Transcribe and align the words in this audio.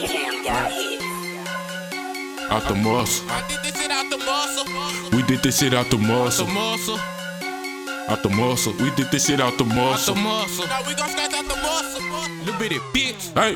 Buckingham 0.00 0.44
got 0.44 0.72
hit. 0.72 1.02
Out 2.50 2.66
the 2.68 2.74
muscle. 2.74 3.26
I 3.28 3.44
did 3.48 3.60
this 3.62 3.80
shit 3.80 3.90
out 3.90 4.08
the 4.10 4.16
muscle. 4.16 5.16
We 5.16 5.22
did 5.24 5.42
this 5.42 5.58
shit 5.58 5.74
out 5.74 5.90
the 5.90 5.96
The 5.98 6.02
muscle. 6.02 6.98
Out 8.08 8.22
the 8.22 8.30
muscle. 8.30 8.72
We 8.80 8.90
did 8.92 9.10
this 9.10 9.26
shit 9.26 9.40
out 9.40 9.58
the 9.58 9.64
muscle. 9.64 10.14
Out 10.14 10.16
the 10.16 10.22
muscle. 10.22 10.64
muscle. 10.64 10.66
Now 10.66 10.88
we 10.88 10.94
gon' 10.94 11.10
scratch 11.10 11.34
out 11.34 11.44
the 11.44 11.56
muscle. 11.56 12.02
Little 12.44 12.58
bitty 12.58 12.78
bitch. 12.94 13.34
Hey, 13.34 13.54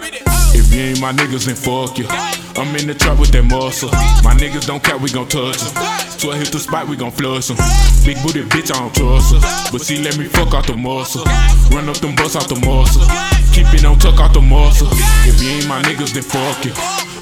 if 0.58 0.72
you 0.74 0.80
ain't 0.82 1.00
my 1.00 1.12
niggas, 1.12 1.46
then 1.46 1.56
fuck 1.56 1.96
you. 1.96 2.06
I'm 2.08 2.76
in 2.76 2.88
the 2.88 2.94
trap 2.94 3.18
with 3.18 3.30
that 3.30 3.44
muscle. 3.44 3.88
My 4.22 4.34
niggas 4.34 4.66
don't 4.66 4.82
care, 4.82 4.98
we 4.98 5.10
gon' 5.10 5.28
touch 5.28 5.58
them. 5.58 6.03
So 6.24 6.32
I 6.32 6.40
hit 6.40 6.48
the 6.48 6.58
spot, 6.58 6.88
we 6.88 6.96
gon' 6.96 7.12
flush 7.12 7.52
them. 7.52 7.60
Big 8.00 8.16
booty 8.24 8.40
bitch, 8.48 8.72
I 8.72 8.80
don't 8.80 8.94
trust 8.96 9.36
her. 9.36 9.44
But 9.68 9.84
she 9.84 10.00
let 10.00 10.16
me 10.16 10.24
fuck 10.24 10.56
out 10.56 10.64
the 10.64 10.72
muscle. 10.72 11.20
Run 11.68 11.84
up 11.84 12.00
them 12.00 12.16
bus 12.16 12.32
out 12.32 12.48
the 12.48 12.56
muscle. 12.64 13.04
Keep 13.52 13.68
it 13.76 13.84
on 13.84 14.00
tuck 14.00 14.16
out 14.16 14.32
the 14.32 14.40
muscle. 14.40 14.88
If 15.28 15.36
you 15.44 15.52
ain't 15.52 15.68
my 15.68 15.84
niggas, 15.84 16.16
then 16.16 16.24
fuck 16.24 16.64
you. 16.64 16.72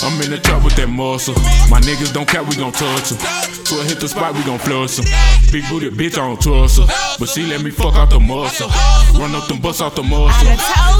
I'm 0.06 0.14
in 0.22 0.30
the 0.30 0.38
trap 0.38 0.62
with 0.62 0.78
that 0.78 0.86
muscle. 0.86 1.34
My 1.66 1.82
niggas 1.82 2.14
don't 2.14 2.30
care, 2.30 2.46
we 2.46 2.54
gon' 2.54 2.70
touch. 2.70 3.18
So 3.66 3.82
I 3.82 3.90
hit 3.90 3.98
the 3.98 4.06
spot, 4.06 4.38
we 4.38 4.46
gon' 4.46 4.62
flush 4.62 5.02
them. 5.02 5.06
Big 5.50 5.66
booty 5.66 5.90
bitch, 5.90 6.14
I 6.14 6.22
don't 6.22 6.38
trust 6.38 6.78
her. 6.78 6.86
But 7.18 7.26
she 7.26 7.42
let 7.42 7.66
me 7.66 7.74
fuck 7.74 7.98
out 7.98 8.14
the 8.14 8.22
muscle. 8.22 8.70
Run 9.18 9.34
up 9.34 9.50
them 9.50 9.58
bus 9.58 9.82
out 9.82 9.98
the 9.98 10.06
muscle. 10.06 10.46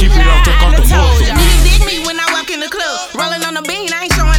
Keep 0.02 0.10
it 0.10 0.26
on 0.26 0.42
tuck 0.42 0.58
out 0.58 0.74
the 0.74 0.90
muscle. 0.90 1.30
Dig 1.62 1.86
me 1.86 2.02
when 2.02 2.18
I 2.18 2.26
walk 2.34 2.50
in 2.50 2.58
the 2.58 2.66
club. 2.66 3.14
Rolling 3.14 3.46
on 3.46 3.54
the 3.54 3.62
bean, 3.62 3.94
I 3.94 4.10
ain't 4.10 4.12
showing 4.18 4.31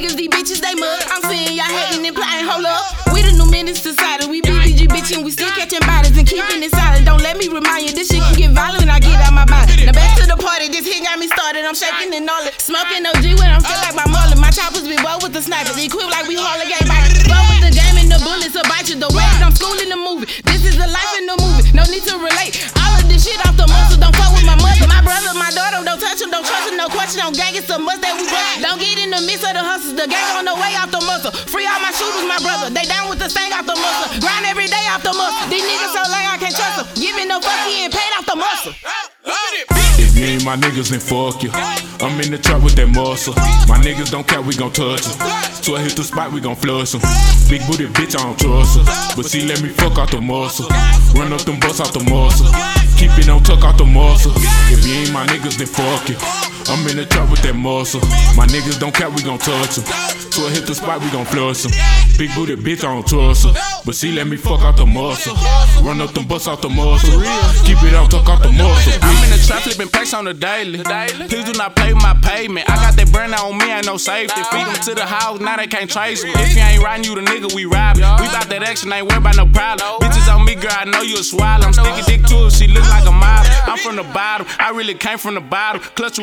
niggas, 0.00 0.16
these 0.16 0.32
bitches, 0.32 0.60
they 0.64 0.74
mud. 0.74 1.04
I'm 1.12 1.22
seeing 1.28 1.52
y'all 1.52 1.68
hating 1.68 2.06
and 2.06 2.16
plotting, 2.16 2.48
hold 2.48 2.64
up. 2.64 3.12
We 3.12 3.20
the 3.20 3.36
new 3.36 3.48
menace 3.50 3.82
society. 3.82 4.26
We 4.28 4.40
BBG 4.40 4.88
bitch 4.88 5.12
and 5.12 5.24
we 5.24 5.30
still 5.30 5.52
catching 5.52 5.84
bodies 5.84 6.16
and 6.16 6.26
keeping 6.26 6.62
it 6.64 6.72
solid. 6.72 7.04
Don't 7.04 7.20
let 7.20 7.36
me 7.36 7.48
remind 7.48 7.84
you, 7.84 7.92
this 7.92 8.08
shit 8.08 8.22
can 8.24 8.36
get 8.36 8.50
violent 8.56 8.88
I 8.88 8.98
get 8.98 9.20
out 9.20 9.36
my 9.36 9.44
body. 9.44 9.84
Now 9.84 9.92
back 9.92 10.16
to 10.20 10.26
the 10.26 10.40
party, 10.40 10.68
this 10.68 10.88
hit 10.88 11.04
got 11.04 11.18
me 11.18 11.28
started. 11.28 11.64
I'm 11.68 11.76
shaking 11.76 12.14
and 12.16 12.28
all 12.28 12.40
it. 12.48 12.56
Smoking 12.56 13.04
OG 13.04 13.24
when 13.36 13.50
I'm 13.52 13.60
still 13.60 13.80
like 13.84 13.96
my 13.96 14.08
mullet. 14.08 14.40
My 14.40 14.50
choppers 14.50 14.88
be 14.88 14.96
well 15.04 15.20
with 15.20 15.36
the 15.36 15.42
snipers. 15.42 15.76
Equipped 15.76 16.10
like 16.10 16.26
we 16.26 16.36
Harley 16.36 16.70
gang 16.70 16.88
bikers. 16.88 17.28
Roll 17.28 17.44
with 17.52 17.68
the 17.68 17.72
game 17.76 17.96
and 18.00 18.08
the 18.08 18.20
bullets 18.24 18.56
bite 18.56 18.88
you. 18.88 18.96
The 18.96 19.10
way 19.12 19.28
I'm 19.44 19.52
schooling 19.52 19.92
the 19.92 20.00
movie. 20.00 20.32
This 20.48 20.64
is 20.64 20.80
the 20.80 20.88
life 20.88 21.12
in 21.20 21.26
the 21.28 21.36
movie. 21.36 21.76
No 21.76 21.84
need 21.92 22.04
to 22.08 22.16
relate. 22.16 22.79
It's 27.70 27.78
a 27.78 27.86
must 27.86 28.02
that 28.02 28.18
we 28.18 28.26
break. 28.26 28.66
Don't 28.66 28.82
get 28.82 28.98
in 28.98 29.14
the 29.14 29.22
midst 29.30 29.46
of 29.46 29.54
the 29.54 29.62
hustles. 29.62 29.94
The 29.94 30.10
gang 30.10 30.34
on 30.34 30.42
the 30.42 30.58
way 30.58 30.74
off 30.74 30.90
the 30.90 30.98
muscle. 31.06 31.30
Free 31.30 31.70
all 31.70 31.78
my 31.78 31.94
shooters, 31.94 32.26
my 32.26 32.42
brother. 32.42 32.66
They 32.66 32.82
down 32.82 33.06
with 33.06 33.22
the 33.22 33.30
stain 33.30 33.54
off 33.54 33.62
the 33.62 33.78
muscle. 33.78 34.10
Grind 34.18 34.42
every 34.42 34.66
day 34.66 34.90
off 34.90 35.06
the 35.06 35.14
muscle. 35.14 35.46
These 35.46 35.62
niggas 35.62 35.94
so 35.94 36.02
lame 36.10 36.26
I 36.26 36.34
can't 36.34 36.50
trust 36.50 36.82
them. 36.82 36.86
Giving 36.98 37.30
no 37.30 37.38
fuck, 37.38 37.62
he 37.70 37.86
ain't 37.86 37.94
paid 37.94 38.10
off 38.18 38.26
the 38.26 38.34
muscle. 38.34 38.74
Little 38.74 39.06
bitty 39.22 39.62
bitch. 39.70 40.02
If 40.02 40.10
you 40.18 40.24
ain't 40.34 40.42
my 40.42 40.58
niggas, 40.58 40.90
then 40.90 40.98
fuck 40.98 41.46
you. 41.46 41.54
I'm 42.02 42.18
in 42.18 42.34
the 42.34 42.42
trap 42.42 42.58
with 42.66 42.74
that 42.74 42.90
muscle. 42.90 43.38
My 43.70 43.78
niggas 43.78 44.10
don't 44.10 44.26
care, 44.26 44.42
we 44.42 44.58
gon' 44.58 44.74
touch 44.74 45.06
them. 45.06 45.14
So 45.62 45.78
I 45.78 45.86
hit 45.86 45.94
the 45.94 46.02
spot, 46.02 46.34
we 46.34 46.42
gon' 46.42 46.58
flush 46.58 46.90
them. 46.90 47.06
Big 47.46 47.62
booty 47.70 47.86
bitch, 47.86 48.18
I 48.18 48.26
don't 48.26 48.34
trust 48.34 48.82
her. 48.82 48.84
But 49.14 49.30
she 49.30 49.46
let 49.46 49.62
me 49.62 49.70
fuck 49.70 49.94
out 49.94 50.10
the 50.10 50.18
muscle. 50.18 50.66
Run 51.14 51.30
up 51.30 51.46
them 51.46 51.62
bus 51.62 51.78
out 51.78 51.94
the 51.94 52.02
muscle. 52.10 52.50
Keep 52.98 53.14
it 53.14 53.30
on 53.30 53.46
tuck 53.46 53.62
out 53.62 53.78
the 53.78 53.86
muscle. 53.86 54.34
If 54.74 54.82
you 54.82 55.06
ain't 55.06 55.14
my 55.14 55.22
niggas, 55.30 55.54
then 55.54 55.70
fuck 55.70 56.10
you. 56.10 56.18
I'm 56.70 56.86
in 56.86 56.96
the 56.96 57.06
trap 57.06 57.28
with 57.30 57.42
that 57.42 57.54
muscle. 57.54 58.00
My 58.38 58.46
niggas 58.46 58.78
don't 58.78 58.94
care, 58.94 59.10
we 59.10 59.22
gon' 59.22 59.38
touch 59.38 59.76
them. 59.76 59.84
So 60.30 60.46
I 60.46 60.50
hit 60.50 60.66
the 60.66 60.74
spot, 60.74 61.02
we 61.02 61.10
gon' 61.10 61.26
flush 61.26 61.66
them. 61.66 61.72
Big 62.16 62.32
booty 62.34 62.54
bitch, 62.54 62.86
I 62.86 62.94
don't 62.94 63.06
trust 63.06 63.44
her. 63.46 63.52
But 63.84 63.94
she 63.94 64.12
let 64.12 64.26
me 64.26 64.36
fuck 64.36 64.60
out 64.60 64.76
the 64.76 64.86
muscle. 64.86 65.34
Run 65.82 66.00
up 66.00 66.12
them 66.14 66.28
bus 66.28 66.46
out 66.46 66.62
the 66.62 66.68
muscle. 66.68 67.10
Keep 67.66 67.82
it 67.82 67.94
on 67.94 68.08
talk 68.08 68.28
out 68.28 68.42
the 68.42 68.52
muscle. 68.52 68.92
I'm 69.02 69.18
in 69.24 69.30
the 69.34 69.42
trap 69.42 69.62
flipping 69.62 69.88
packs 69.88 70.14
on 70.14 70.24
the 70.24 70.34
daily. 70.34 70.78
Please 71.26 71.44
do 71.44 71.52
not 71.58 71.74
play 71.74 71.92
with 71.92 72.02
my 72.02 72.14
payment. 72.22 72.70
I 72.70 72.76
got 72.76 72.94
that 72.94 73.10
brand 73.10 73.34
on 73.34 73.58
me, 73.58 73.72
ain't 73.72 73.86
no 73.86 73.96
safety. 73.96 74.40
Feed 74.52 74.66
them 74.66 74.78
to 74.86 74.94
the 74.94 75.06
house, 75.06 75.40
now 75.40 75.56
they 75.56 75.66
can't 75.66 75.90
trace 75.90 76.22
me. 76.22 76.30
If 76.36 76.54
you 76.54 76.62
ain't 76.62 76.82
riding, 76.82 77.04
you 77.04 77.14
the 77.14 77.22
nigga 77.22 77.52
we 77.54 77.64
rob. 77.64 77.96
We 77.96 78.02
bout 78.30 78.46
that 78.48 78.62
action, 78.62 78.92
ain't 78.92 79.08
worried 79.08 79.26
about 79.26 79.36
no 79.36 79.46
problem. 79.46 79.98
Bitches 80.00 80.28
on 80.32 80.44
me, 80.44 80.54
girl, 80.54 80.70
I 80.70 80.84
know 80.84 81.02
you 81.02 81.18
a 81.18 81.24
swallow. 81.24 81.66
I'm 81.66 81.72
sticking 81.72 82.04
dick 82.06 82.22
to 82.30 82.44
her, 82.44 82.50
she 82.50 82.68
look 82.68 82.86
like 82.90 83.08
a 83.08 83.12
model. 83.12 83.50
I'm 83.66 83.78
from 83.78 83.96
the 83.96 84.04
bottom, 84.14 84.46
I 84.58 84.70
really 84.70 84.94
came 84.94 85.18
from 85.18 85.34
the 85.34 85.40
bottom. 85.40 85.82
Clutch 85.96 86.18
a 86.18 86.22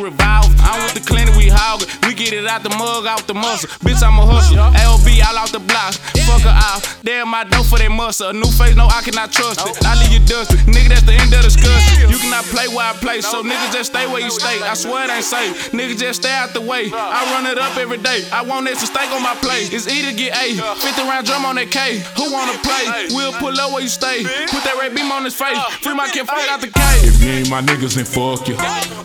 I'm 0.60 0.84
with 0.84 0.94
the 0.94 1.04
clinic, 1.06 1.36
we 1.36 1.50
hogging. 1.50 1.88
We 2.08 2.14
get 2.14 2.34
it 2.34 2.46
out 2.46 2.64
the 2.64 2.70
mug, 2.70 3.06
out 3.06 3.28
the 3.28 3.34
muscle. 3.34 3.70
Bitch, 3.82 4.04
I'm 4.04 4.18
a 4.20 4.26
hustler. 4.26 4.70
AOB 4.76 5.08
all 5.26 5.38
out 5.38 5.52
the 5.52 5.60
blocks. 5.60 5.98
Fuck 6.28 6.42
her 6.44 6.54
out. 6.54 6.84
Damn, 7.04 7.30
my 7.30 7.44
dough 7.44 7.64
for 7.64 7.80
that 7.80 7.92
muscle. 7.92 8.30
A 8.30 8.34
new 8.34 8.52
face, 8.52 8.76
no, 8.76 8.88
I 8.88 9.02
cannot 9.02 9.32
trust 9.32 9.64
it. 9.64 9.86
I 9.86 9.96
leave 10.02 10.12
you 10.12 10.24
dusty. 10.26 10.58
Nigga, 10.68 10.90
that's 10.90 11.06
the 11.08 11.14
end 11.14 11.32
of 11.34 11.42
the 11.42 11.48
discussion. 11.48 12.10
You 12.10 12.18
cannot 12.18 12.44
play 12.52 12.68
where 12.68 12.86
I 12.86 12.94
play, 12.94 13.22
so 13.22 13.44
niggas 13.44 13.72
just 13.72 13.92
stay 13.92 14.06
where 14.08 14.22
you 14.22 14.32
stay. 14.32 14.62
I 14.62 14.74
swear 14.74 15.06
it 15.06 15.12
ain't 15.12 15.24
safe. 15.24 15.72
Niggas 15.72 16.00
just 16.00 16.22
stay 16.22 16.34
out 16.34 16.54
the 16.54 16.62
way. 16.62 16.92
I 16.94 17.24
run 17.34 17.46
it 17.48 17.58
up 17.58 17.78
every 17.78 17.98
day. 17.98 18.24
I 18.32 18.44
want 18.44 18.68
extra 18.68 18.88
steak 18.88 19.12
on 19.12 19.24
my 19.24 19.36
plate. 19.36 19.72
It's 19.72 19.88
E 19.88 20.04
to 20.04 20.14
get 20.14 20.36
A. 20.36 20.56
50 20.56 21.02
round 21.04 21.26
drum 21.26 21.46
on 21.46 21.56
that 21.56 21.72
K. 21.72 22.04
Who 22.18 22.32
wanna 22.32 22.58
play? 22.60 23.08
We'll 23.16 23.34
pull 23.34 23.56
up 23.60 23.72
where 23.72 23.82
you 23.82 23.90
stay. 23.90 24.24
Put 24.52 24.64
that 24.64 24.78
red 24.80 24.94
beam 24.96 25.12
on 25.12 25.24
his 25.24 25.36
face. 25.36 25.58
Free 25.82 25.94
my 25.94 26.08
kid, 26.10 26.28
fight 26.28 26.50
out 26.50 26.62
the 26.62 26.68
K. 26.68 26.82
If 27.08 27.24
you 27.24 27.32
ain't 27.32 27.50
my 27.50 27.62
niggas, 27.62 27.96
then 27.96 28.06
fuck 28.06 28.48
you. 28.48 28.56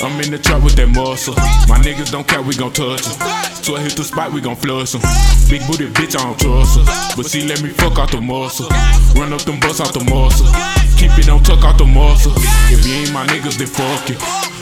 I'm 0.03 0.19
in 0.21 0.31
the 0.31 0.39
trap 0.39 0.63
with 0.63 0.75
that 0.77 0.89
muscle. 1.13 1.35
My 1.69 1.79
niggas 1.79 2.11
don't 2.11 2.27
care, 2.27 2.41
we 2.41 2.55
gon' 2.55 2.73
touch 2.73 3.03
them. 3.05 3.15
So 3.63 3.77
I 3.77 3.81
hit 3.81 3.97
the 3.97 4.05
spot, 4.05 4.33
we 4.33 4.41
gon' 4.41 4.57
flush 4.57 4.93
them. 4.93 5.03
Big 5.51 5.61
booty 5.67 5.87
bitch, 5.89 6.17
I 6.17 6.25
don't 6.25 6.39
trust 6.41 6.79
her. 6.79 6.85
But 7.17 7.27
she 7.31 7.43
let 7.47 7.63
me 7.63 7.69
fuck 7.69 7.99
out 7.99 8.11
the 8.11 8.21
muscle. 8.21 8.69
Run 9.15 9.33
up 9.33 9.43
them 9.43 9.61
bus 9.61 9.81
out 9.81 9.93
the 9.93 10.05
muscle. 10.05 10.49
Keep 11.03 11.19
it 11.19 11.29
on 11.29 11.43
tuck 11.43 11.67
out 11.67 11.79
the 11.79 11.85
muscle. 11.85 12.31
If 12.71 12.87
you 12.87 12.95
ain't 13.03 13.11
my 13.11 13.27
niggas, 13.27 13.59
then 13.59 13.67
fuck 13.67 14.07
you. 14.07 14.15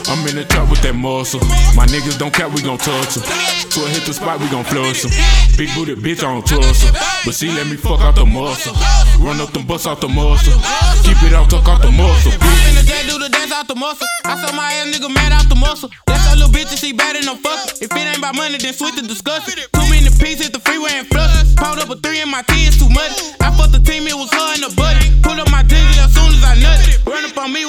I'm 0.09 0.25
in 0.25 0.33
the 0.33 0.43
trap 0.49 0.73
with 0.73 0.81
that 0.81 0.97
muscle. 0.97 1.37
My 1.77 1.85
niggas 1.85 2.17
don't 2.17 2.33
care, 2.33 2.49
we 2.49 2.65
gon' 2.65 2.81
touch 2.81 3.13
them. 3.13 3.23
So 3.69 3.85
I 3.85 3.93
hit 3.93 4.09
the 4.09 4.13
spot, 4.17 4.41
we 4.41 4.49
gon' 4.49 4.65
flush 4.65 5.05
them. 5.05 5.13
Big 5.53 5.69
booty 5.77 5.93
bitch, 5.93 6.25
I 6.25 6.33
don't 6.33 6.41
trust 6.41 6.89
her. 6.89 6.91
But 7.21 7.37
see, 7.37 7.53
let 7.53 7.69
me 7.69 7.77
fuck 7.77 8.01
out 8.01 8.17
the 8.17 8.25
muscle. 8.25 8.73
Run 9.21 9.37
up 9.37 9.53
them 9.53 9.69
bus 9.69 9.85
out 9.85 10.01
the 10.01 10.09
muscle. 10.09 10.57
Keep 11.05 11.21
it 11.29 11.37
on 11.37 11.45
tuck 11.45 11.69
out 11.69 11.85
the 11.85 11.93
muscle. 11.93 12.33
I'm 12.33 12.73
in 12.73 12.81
the 12.81 12.89
jet, 12.89 13.05
do 13.05 13.21
the 13.21 13.29
dance 13.29 13.53
out 13.53 13.69
the 13.69 13.77
muscle. 13.77 14.09
I 14.25 14.33
saw 14.41 14.49
my 14.57 14.65
ass 14.81 14.89
nigga 14.89 15.13
mad 15.13 15.37
out 15.37 15.45
the 15.45 15.55
muscle. 15.61 15.93
That's 16.09 16.25
a 16.33 16.41
little 16.41 16.49
bitch 16.49 16.73
and 16.73 16.79
she 16.81 16.89
bad 16.89 17.21
and 17.21 17.29
I'm 17.29 17.37
fucking. 17.37 17.85
If 17.85 17.93
it 17.93 18.01
ain't 18.01 18.17
about 18.17 18.33
money, 18.33 18.57
then 18.57 18.73
switch 18.73 18.97
the 18.97 19.05
discussion. 19.05 19.61
Too 19.77 19.85
many 19.93 20.09
pieces, 20.09 20.49
hit 20.49 20.53
the 20.57 20.59
freeway 20.65 21.05
and 21.05 21.05
flush. 21.05 21.53
Pound 21.53 21.77
up 21.77 21.93
a 21.93 21.95
three 22.01 22.17
in 22.17 22.33
my 22.33 22.41
T 22.49 22.70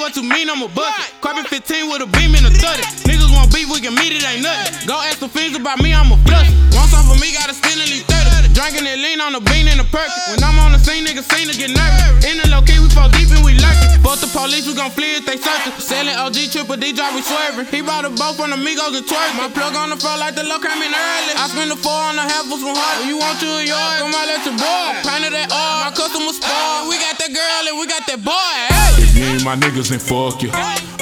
what 0.03 0.19
you 0.19 0.27
mean 0.27 0.51
I'm 0.51 0.59
a 0.59 0.67
bucket? 0.67 1.15
Carpet 1.23 1.47
15 1.47 1.87
with 1.87 2.03
a 2.03 2.09
beam 2.11 2.35
in 2.35 2.43
a 2.43 2.51
30. 2.51 3.07
Niggas 3.07 3.31
want 3.31 3.47
beef, 3.55 3.71
we 3.71 3.79
can 3.79 3.95
meet 3.95 4.11
it, 4.11 4.19
ain't 4.27 4.43
nothing. 4.43 4.83
Go 4.83 4.99
ask 4.99 5.23
the 5.23 5.31
fiends 5.31 5.55
about 5.55 5.79
me, 5.79 5.95
I'm 5.95 6.11
a 6.11 6.19
flush. 6.27 6.51
Want 6.75 6.91
some 6.91 7.07
for 7.07 7.15
me, 7.23 7.31
gotta 7.31 7.55
spend 7.55 7.79
at 7.79 7.87
least 7.87 8.11
30. 8.11 8.51
Drinking 8.51 8.83
it 8.83 8.99
lean 8.99 9.23
on 9.23 9.31
the 9.31 9.39
bean 9.47 9.63
and 9.71 9.79
the 9.79 9.87
perk. 9.87 10.11
When 10.27 10.43
I'm 10.43 10.59
on 10.59 10.75
the 10.75 10.81
scene, 10.83 11.07
niggas 11.07 11.23
seem 11.31 11.47
to 11.47 11.55
get 11.55 11.71
nervous. 11.71 12.19
In 12.27 12.35
the 12.35 12.51
low 12.51 12.59
key, 12.67 12.83
we 12.83 12.91
fall 12.91 13.07
deep 13.15 13.31
and 13.31 13.47
we 13.47 13.55
lurking. 13.55 13.95
Fuck 14.03 14.19
the 14.19 14.27
police, 14.27 14.67
we 14.67 14.75
gon' 14.75 14.91
flee 14.91 15.15
if 15.15 15.23
they 15.23 15.39
searching. 15.39 15.71
Selling 15.79 16.19
OG 16.19 16.51
triple 16.51 16.75
D 16.75 16.91
drop, 16.91 17.15
we 17.15 17.23
swerving. 17.23 17.71
He 17.71 17.79
bought 17.79 18.03
a 18.03 18.11
boat 18.11 18.35
from 18.35 18.51
the 18.51 18.59
Migos 18.59 18.91
and 18.91 19.07
twerking. 19.07 19.39
My 19.39 19.47
plug 19.47 19.71
on 19.79 19.87
the 19.87 19.97
floor 19.97 20.19
like 20.19 20.35
the 20.35 20.43
low 20.43 20.59
came 20.59 20.83
in 20.83 20.91
early. 20.91 21.33
I 21.39 21.47
spend 21.47 21.71
the 21.71 21.79
four 21.79 21.95
on 21.95 22.19
the 22.19 22.27
half 22.27 22.43
for 22.51 22.59
some 22.59 22.75
hard. 22.75 23.07
You 23.07 23.15
want 23.23 23.39
you 23.39 23.55
a 23.55 23.63
yard? 23.63 24.03
Come 24.03 24.11
out, 24.11 24.27
let 24.27 24.43
your 24.43 24.59
boy. 24.59 24.99
Painted 25.07 25.31
that 25.31 25.47
all, 25.47 25.87
my 25.87 25.95
customer 25.95 26.35
spoil. 26.35 26.91
We 26.91 26.99
got 26.99 27.15
that 27.23 27.31
girl 27.31 27.63
and 27.71 27.79
we 27.79 27.87
got 27.87 28.03
that 28.11 28.19
boy. 28.19 28.72
Ain't 29.43 29.59
my 29.59 29.67
niggas, 29.67 29.89
then 29.89 29.99
fuck 29.99 30.41
you. 30.41 30.49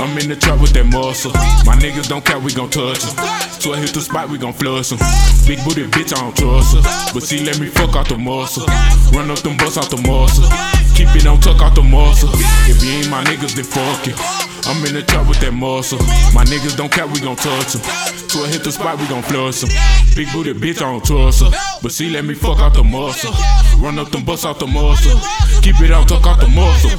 I'm 0.02 0.18
in 0.18 0.28
the 0.28 0.36
trap 0.36 0.60
with 0.60 0.74
that 0.74 0.86
muscle. 0.86 1.32
My 1.62 1.78
niggas 1.78 2.10
don't 2.10 2.26
care, 2.26 2.40
we 2.40 2.52
gon' 2.52 2.72
touch 2.72 3.06
them. 3.06 3.14
So 3.62 3.74
I 3.74 3.78
hit 3.78 3.94
the 3.94 4.02
spot, 4.02 4.30
we 4.30 4.40
gon' 4.40 4.54
flush 4.54 4.90
them. 4.90 4.98
Big 5.46 5.62
booty 5.64 5.86
bitch, 5.86 6.10
I 6.10 6.26
don't 6.26 6.36
trust 6.36 6.74
her. 6.74 6.82
But 7.14 7.22
see, 7.22 7.46
let 7.46 7.60
me 7.60 7.68
fuck 7.68 7.96
out 7.96 8.10
the 8.10 8.18
muscle. 8.18 8.66
Run 9.14 9.30
up 9.30 9.38
them 9.46 9.58
bus 9.58 9.78
out 9.78 9.92
the 9.94 10.02
muscle. 10.02 10.50
Keep 10.98 11.14
it 11.22 11.28
on 11.28 11.40
tuck 11.40 11.62
out 11.62 11.76
the 11.76 11.84
muscle. 11.84 12.30
If 12.66 12.82
you 12.82 12.90
ain't 12.90 13.10
my 13.10 13.24
niggas, 13.26 13.54
then 13.54 13.66
fuck 13.66 14.10
you. 14.10 14.18
I'm 14.66 14.82
in 14.90 14.94
the 14.94 15.04
trap 15.06 15.28
with 15.30 15.40
that 15.42 15.54
muscle. 15.54 16.00
My 16.34 16.42
niggas 16.46 16.76
don't 16.78 16.92
care, 16.92 17.06
we 17.06 17.22
gon' 17.22 17.36
touch 17.38 17.78
them. 17.78 17.82
So 18.26 18.42
I 18.42 18.48
hit 18.50 18.64
the 18.64 18.72
spot, 18.72 18.98
we 18.98 19.06
gon' 19.06 19.22
flush 19.22 19.62
them. 19.62 19.70
Big 20.16 20.34
booty 20.34 20.54
bitch, 20.54 20.82
I 20.82 20.90
don't 20.90 21.06
trust 21.06 21.46
her. 21.46 21.52
But 21.82 21.92
see, 21.92 22.10
let 22.10 22.26
me 22.26 22.34
fuck 22.34 22.58
out 22.58 22.74
the 22.74 22.84
muscle. 22.84 23.34
Run 23.78 24.00
up 24.00 24.10
them 24.10 24.26
bus 24.26 24.46
out 24.46 24.58
the 24.58 24.66
muscle. 24.66 25.14
Keep 25.62 25.82
it 25.82 25.92
on 25.92 26.08
tuck 26.08 26.26
out 26.26 26.40
the 26.42 26.50
muscle. 26.50 26.90